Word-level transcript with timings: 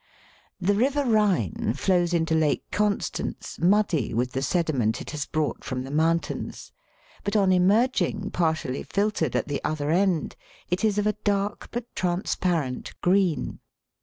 The 0.59 0.73
River 0.73 1.05
Rhine 1.05 1.75
flows 1.75 2.11
into 2.11 2.33
Lake 2.33 2.63
Constance 2.71 3.59
muddy 3.59 4.15
with 4.15 4.31
the 4.31 4.41
sediment 4.41 4.99
it 4.99 5.11
has 5.11 5.27
brought 5.27 5.63
from 5.63 5.83
the 5.83 5.91
mountains; 5.91 6.71
but 7.23 7.35
on 7.35 7.51
emerging 7.51 8.31
partially 8.31 8.81
filtered 8.81 9.35
at 9.35 9.47
the 9.47 9.63
other 9.63 9.91
end 9.91 10.35
it 10.71 10.83
is 10.83 10.97
of 10.97 11.05
a 11.05 11.13
dark 11.13 11.69
but 11.69 11.85
transparent 11.95 12.99
green. 13.01 13.59